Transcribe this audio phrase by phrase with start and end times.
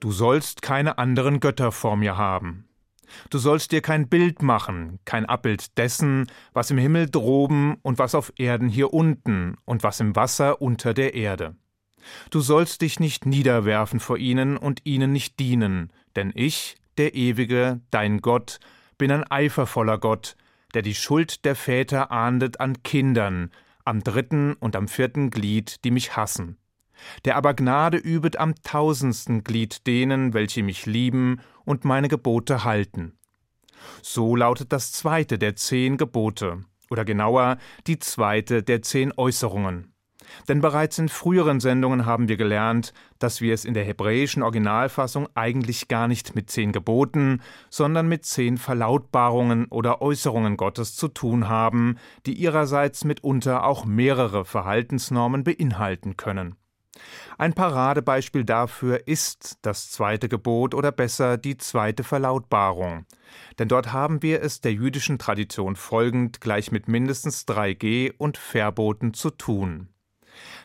[0.00, 2.66] Du sollst keine anderen Götter vor mir haben.
[3.28, 8.14] Du sollst dir kein Bild machen, kein Abbild dessen, was im Himmel droben und was
[8.14, 11.54] auf Erden hier unten und was im Wasser unter der Erde.
[12.30, 17.82] Du sollst dich nicht niederwerfen vor ihnen und ihnen nicht dienen, denn ich, der Ewige,
[17.90, 18.58] dein Gott,
[18.96, 20.34] bin ein eifervoller Gott,
[20.72, 23.50] der die Schuld der Väter ahndet an Kindern,
[23.84, 26.56] am dritten und am vierten Glied, die mich hassen,
[27.24, 33.18] der aber Gnade übet am tausendsten Glied denen, welche mich lieben und meine Gebote halten.
[34.02, 39.94] So lautet das zweite der zehn Gebote, oder genauer die zweite der zehn Äußerungen.
[40.48, 45.28] Denn bereits in früheren Sendungen haben wir gelernt, dass wir es in der hebräischen Originalfassung
[45.34, 51.48] eigentlich gar nicht mit zehn Geboten, sondern mit zehn Verlautbarungen oder Äußerungen Gottes zu tun
[51.48, 51.96] haben,
[52.26, 56.59] die ihrerseits mitunter auch mehrere Verhaltensnormen beinhalten können.
[57.38, 63.06] Ein Paradebeispiel dafür ist das zweite Gebot oder besser die zweite Verlautbarung.
[63.58, 68.36] Denn dort haben wir es der jüdischen Tradition folgend gleich mit mindestens drei G und
[68.36, 69.88] Verboten zu tun.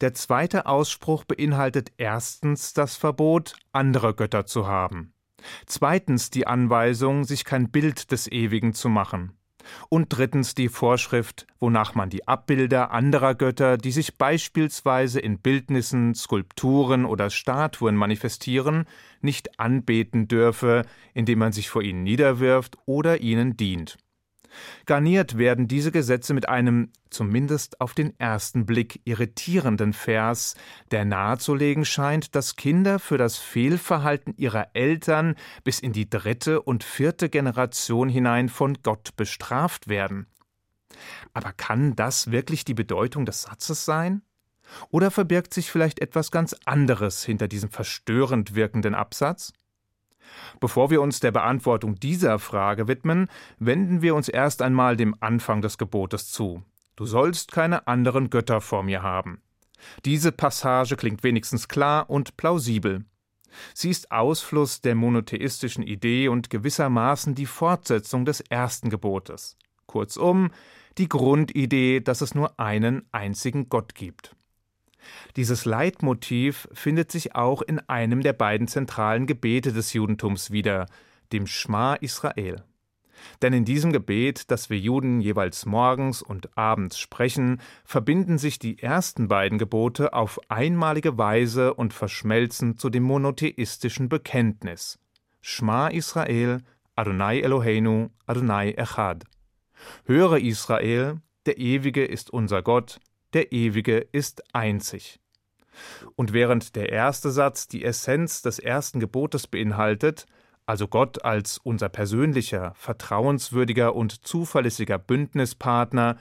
[0.00, 5.14] Der zweite Ausspruch beinhaltet erstens das Verbot, andere Götter zu haben.
[5.66, 9.37] Zweitens die Anweisung, sich kein Bild des Ewigen zu machen
[9.88, 16.14] und drittens die Vorschrift, wonach man die Abbilder anderer Götter, die sich beispielsweise in Bildnissen,
[16.14, 18.86] Skulpturen oder Statuen manifestieren,
[19.20, 23.98] nicht anbeten dürfe, indem man sich vor ihnen niederwirft oder ihnen dient.
[24.86, 30.54] Garniert werden diese Gesetze mit einem, zumindest auf den ersten Blick, irritierenden Vers,
[30.90, 36.84] der nahezulegen scheint, dass Kinder für das Fehlverhalten ihrer Eltern bis in die dritte und
[36.84, 40.26] vierte Generation hinein von Gott bestraft werden.
[41.32, 44.22] Aber kann das wirklich die Bedeutung des Satzes sein?
[44.90, 49.52] Oder verbirgt sich vielleicht etwas ganz anderes hinter diesem verstörend wirkenden Absatz?
[50.60, 55.62] Bevor wir uns der Beantwortung dieser Frage widmen, wenden wir uns erst einmal dem Anfang
[55.62, 56.62] des Gebotes zu.
[56.96, 59.40] Du sollst keine anderen Götter vor mir haben.
[60.04, 63.04] Diese Passage klingt wenigstens klar und plausibel.
[63.74, 69.56] Sie ist Ausfluss der monotheistischen Idee und gewissermaßen die Fortsetzung des ersten Gebotes.
[69.86, 70.50] Kurzum,
[70.98, 74.34] die Grundidee, dass es nur einen einzigen Gott gibt.
[75.36, 80.86] Dieses Leitmotiv findet sich auch in einem der beiden zentralen Gebete des Judentums wieder,
[81.32, 82.64] dem Schma Israel.
[83.42, 88.80] Denn in diesem Gebet, das wir Juden jeweils morgens und abends sprechen, verbinden sich die
[88.80, 94.98] ersten beiden Gebote auf einmalige Weise und verschmelzen zu dem monotheistischen Bekenntnis.
[95.40, 96.58] Schma Israel,
[96.94, 99.24] Adonai Eloheinu, Adonai Echad.
[100.04, 102.98] Höre Israel, der Ewige ist unser Gott,
[103.32, 105.20] der Ewige ist einzig.
[106.16, 110.26] Und während der erste Satz die Essenz des ersten Gebotes beinhaltet,
[110.66, 116.18] also Gott als unser persönlicher, vertrauenswürdiger und zuverlässiger Bündnispartner,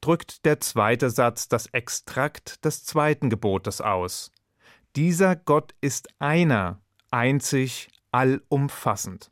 [0.00, 4.30] drückt der zweite Satz das Extrakt des zweiten Gebotes aus.
[4.94, 6.80] Dieser Gott ist einer,
[7.10, 9.30] einzig, allumfassend.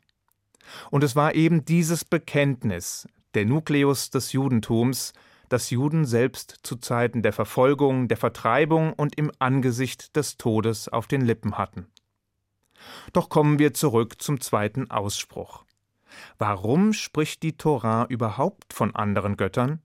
[0.91, 5.13] Und es war eben dieses Bekenntnis, der Nukleus des Judentums,
[5.49, 11.07] das Juden selbst zu Zeiten der Verfolgung, der Vertreibung und im Angesicht des Todes auf
[11.07, 11.87] den Lippen hatten.
[13.13, 15.63] Doch kommen wir zurück zum zweiten Ausspruch.
[16.37, 19.81] Warum spricht die Torah überhaupt von anderen Göttern?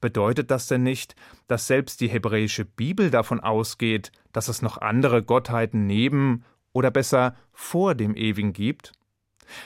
[0.00, 1.16] Bedeutet das denn nicht,
[1.48, 7.34] dass selbst die hebräische Bibel davon ausgeht, dass es noch andere Gottheiten neben oder besser
[7.52, 8.92] vor dem Ewigen gibt?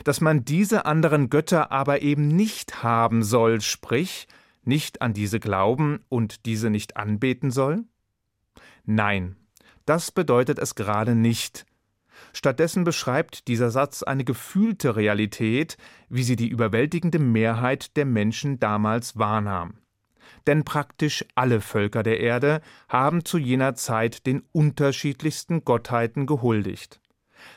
[0.04, 4.26] Dass man diese anderen Götter aber eben nicht haben soll, sprich,
[4.66, 7.84] nicht an diese glauben und diese nicht anbeten soll?
[8.84, 9.36] Nein,
[9.84, 11.66] das bedeutet es gerade nicht.
[12.32, 15.76] Stattdessen beschreibt dieser Satz eine gefühlte Realität,
[16.08, 19.78] wie sie die überwältigende Mehrheit der Menschen damals wahrnahm.
[20.46, 27.00] Denn praktisch alle Völker der Erde haben zu jener Zeit den unterschiedlichsten Gottheiten gehuldigt.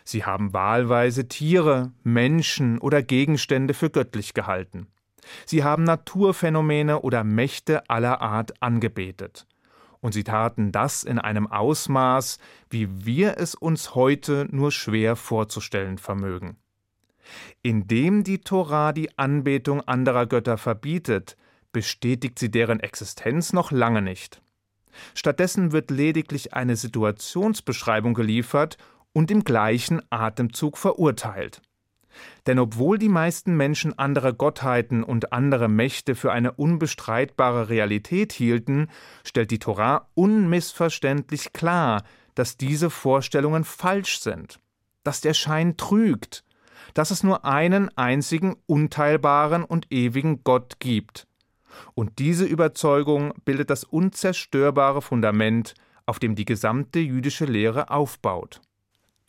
[0.04, 4.88] Sie haben wahlweise Tiere, Menschen oder Gegenstände für göttlich gehalten.
[5.46, 9.46] Sie haben Naturphänomene oder Mächte aller Art angebetet.
[10.02, 12.40] Und sie taten das in einem Ausmaß,
[12.70, 16.58] wie wir es uns heute nur schwer vorzustellen vermögen.
[17.62, 21.36] Indem die Torah die Anbetung anderer Götter verbietet,
[21.72, 24.42] bestätigt sie deren Existenz noch lange nicht.
[25.14, 28.78] Stattdessen wird lediglich eine Situationsbeschreibung geliefert
[29.14, 31.62] und im gleichen Atemzug verurteilt.
[32.48, 38.88] Denn obwohl die meisten Menschen andere Gottheiten und andere Mächte für eine unbestreitbare Realität hielten,
[39.24, 42.04] stellt die Torah unmissverständlich klar,
[42.36, 44.60] dass diese Vorstellungen falsch sind.
[45.04, 46.44] dass der Schein trügt,
[46.94, 51.26] dass es nur einen einzigen unteilbaren und ewigen Gott gibt.
[51.94, 55.74] Und diese Überzeugung bildet das unzerstörbare Fundament,
[56.06, 58.62] auf dem die gesamte jüdische Lehre aufbaut.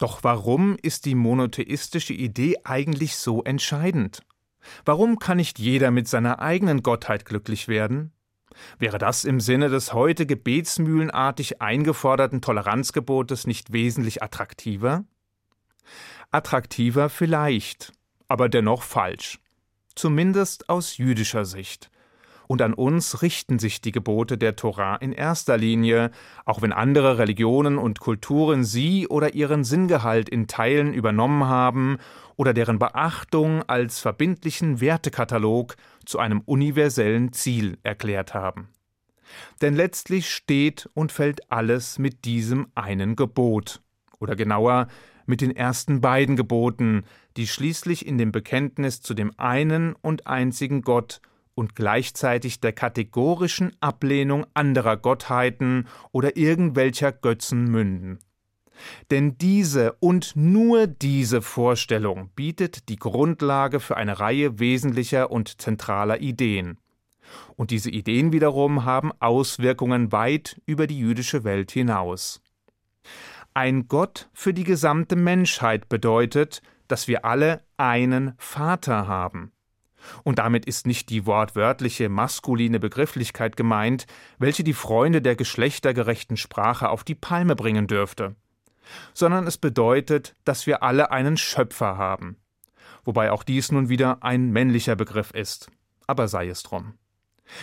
[0.01, 4.23] Doch warum ist die monotheistische Idee eigentlich so entscheidend?
[4.87, 8.13] Warum kann nicht jeder mit seiner eigenen Gottheit glücklich werden?
[8.79, 15.05] Wäre das im Sinne des heute gebetsmühlenartig eingeforderten Toleranzgebotes nicht wesentlich attraktiver?
[16.31, 17.93] Attraktiver vielleicht,
[18.27, 19.39] aber dennoch falsch.
[19.95, 21.91] Zumindest aus jüdischer Sicht.
[22.51, 26.11] Und an uns richten sich die Gebote der Torah in erster Linie,
[26.45, 31.99] auch wenn andere Religionen und Kulturen sie oder ihren Sinngehalt in Teilen übernommen haben
[32.35, 38.67] oder deren Beachtung als verbindlichen Wertekatalog zu einem universellen Ziel erklärt haben.
[39.63, 43.81] Denn letztlich steht und fällt alles mit diesem einen Gebot,
[44.19, 44.89] oder genauer
[45.25, 47.05] mit den ersten beiden Geboten,
[47.37, 51.21] die schließlich in dem Bekenntnis zu dem einen und einzigen Gott
[51.55, 58.19] und gleichzeitig der kategorischen Ablehnung anderer Gottheiten oder irgendwelcher Götzen münden.
[59.11, 66.21] Denn diese und nur diese Vorstellung bietet die Grundlage für eine Reihe wesentlicher und zentraler
[66.21, 66.79] Ideen.
[67.57, 72.41] Und diese Ideen wiederum haben Auswirkungen weit über die jüdische Welt hinaus.
[73.55, 79.53] Ein Gott für die gesamte Menschheit bedeutet, dass wir alle einen Vater haben.
[80.25, 84.07] Und damit ist nicht die wortwörtliche maskuline Begrifflichkeit gemeint,
[84.39, 88.35] welche die Freunde der geschlechtergerechten Sprache auf die Palme bringen dürfte,
[89.15, 92.37] sondern es bedeutet, dass wir alle einen Schöpfer haben,
[93.05, 95.71] wobei auch dies nun wieder ein männlicher Begriff ist,
[96.07, 96.95] aber sei es drum.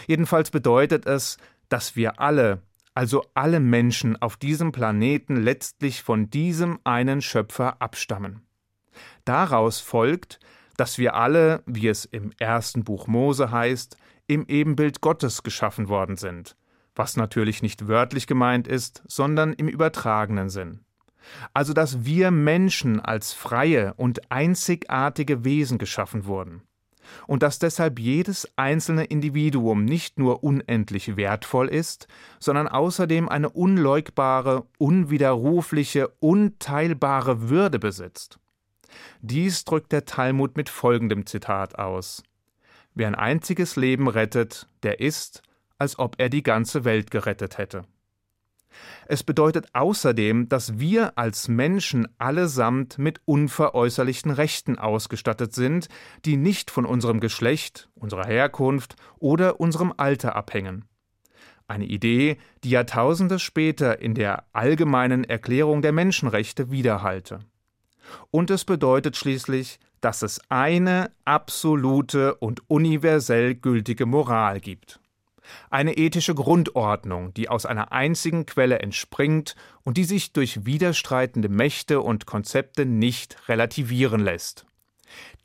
[0.06, 1.38] Jedenfalls bedeutet es,
[1.70, 2.62] dass wir alle
[2.98, 8.42] also alle Menschen auf diesem Planeten letztlich von diesem einen Schöpfer abstammen.
[9.24, 10.40] Daraus folgt,
[10.78, 13.98] dass wir alle, wie es im ersten Buch Mose heißt,
[14.28, 16.56] im Ebenbild Gottes geschaffen worden sind,
[16.96, 20.82] was natürlich nicht wörtlich gemeint ist, sondern im übertragenen Sinn.
[21.54, 26.62] Also dass wir Menschen als freie und einzigartige Wesen geschaffen wurden
[27.26, 32.08] und dass deshalb jedes einzelne Individuum nicht nur unendlich wertvoll ist,
[32.40, 38.40] sondern außerdem eine unleugbare, unwiderrufliche, unteilbare Würde besitzt.
[39.22, 42.24] Dies drückt der Talmud mit folgendem Zitat aus
[42.94, 45.44] Wer ein einziges Leben rettet, der ist,
[45.78, 47.86] als ob er die ganze Welt gerettet hätte.
[49.08, 55.88] Es bedeutet außerdem, dass wir als Menschen allesamt mit unveräußerlichen Rechten ausgestattet sind,
[56.26, 60.86] die nicht von unserem Geschlecht, unserer Herkunft oder unserem Alter abhängen.
[61.68, 67.40] Eine Idee, die Jahrtausende später in der allgemeinen Erklärung der Menschenrechte widerhallte.
[68.32, 75.00] Und es bedeutet schließlich, dass es eine absolute und universell gültige Moral gibt.
[75.70, 82.02] Eine ethische Grundordnung, die aus einer einzigen Quelle entspringt und die sich durch widerstreitende Mächte
[82.02, 84.66] und Konzepte nicht relativieren lässt,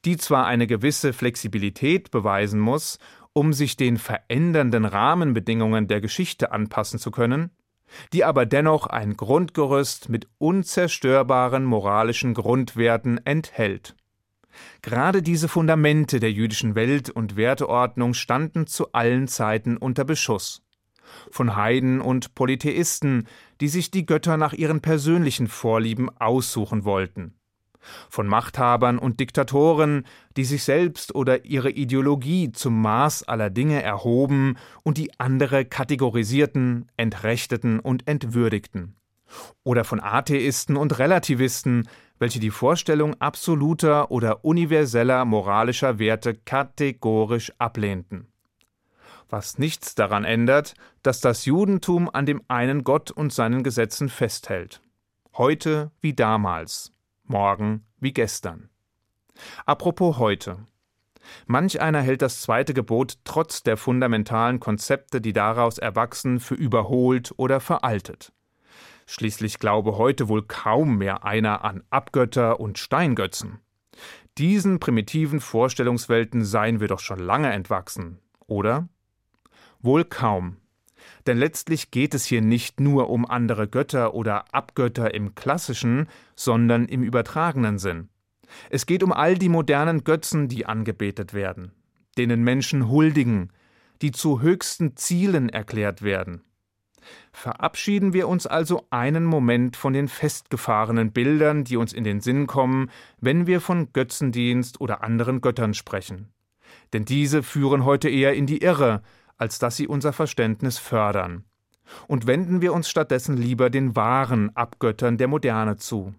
[0.05, 2.99] die zwar eine gewisse Flexibilität beweisen muss,
[3.33, 7.51] um sich den verändernden Rahmenbedingungen der Geschichte anpassen zu können,
[8.13, 13.95] die aber dennoch ein Grundgerüst mit unzerstörbaren moralischen Grundwerten enthält.
[14.83, 20.63] Gerade diese Fundamente der jüdischen Welt- und Werteordnung standen zu allen Zeiten unter Beschuss.
[21.31, 23.29] Von Heiden und Polytheisten,
[23.61, 27.35] die sich die Götter nach ihren persönlichen Vorlieben aussuchen wollten.
[28.09, 34.57] Von Machthabern und Diktatoren, die sich selbst oder ihre Ideologie zum Maß aller Dinge erhoben
[34.83, 38.97] und die andere kategorisierten, entrechteten und entwürdigten.
[39.65, 48.29] Oder von Atheisten und Relativisten, welche die Vorstellung absoluter oder universeller moralischer Werte kategorisch ablehnten.
[49.29, 54.83] Was nichts daran ändert, dass das Judentum an dem einen Gott und seinen Gesetzen festhält.
[55.35, 56.93] Heute wie damals,
[57.25, 58.69] morgen wie gestern.
[59.67, 60.67] Apropos heute.
[61.47, 67.33] Manch einer hält das zweite Gebot trotz der fundamentalen Konzepte, die daraus erwachsen, für überholt
[67.37, 68.33] oder veraltet.
[69.07, 73.61] Schließlich glaube heute wohl kaum mehr einer an Abgötter und Steingötzen.
[74.39, 78.89] Diesen primitiven Vorstellungswelten seien wir doch schon lange entwachsen, oder?
[79.81, 80.57] Wohl kaum.
[81.27, 86.87] Denn letztlich geht es hier nicht nur um andere Götter oder Abgötter im klassischen, sondern
[86.87, 88.09] im übertragenen Sinn.
[88.71, 91.73] Es geht um all die modernen Götzen, die angebetet werden,
[92.19, 93.51] denen Menschen huldigen,
[94.03, 96.43] die zu höchsten Zielen erklärt werden.
[97.33, 102.47] Verabschieden wir uns also einen Moment von den festgefahrenen Bildern, die uns in den Sinn
[102.47, 106.29] kommen, wenn wir von Götzendienst oder anderen Göttern sprechen.
[106.93, 109.03] Denn diese führen heute eher in die Irre,
[109.43, 111.43] als dass sie unser Verständnis fördern.
[112.07, 116.15] Und wenden wir uns stattdessen lieber den wahren Abgöttern der Moderne zu.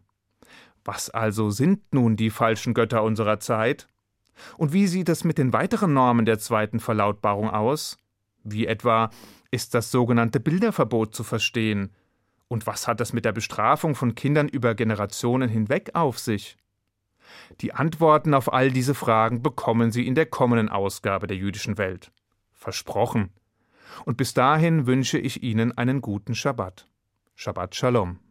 [0.83, 3.87] Was also sind nun die falschen Götter unserer Zeit?
[4.57, 7.97] Und wie sieht es mit den weiteren Normen der zweiten Verlautbarung aus?
[8.43, 9.09] Wie etwa
[9.51, 11.91] ist das sogenannte Bilderverbot zu verstehen?
[12.49, 16.57] Und was hat es mit der Bestrafung von Kindern über Generationen hinweg auf sich?
[17.61, 22.11] Die Antworten auf all diese Fragen bekommen Sie in der kommenden Ausgabe der jüdischen Welt.
[22.63, 23.33] Versprochen.
[24.05, 26.87] Und bis dahin wünsche ich Ihnen einen guten Schabbat.
[27.35, 28.22] Shabbat Shalom.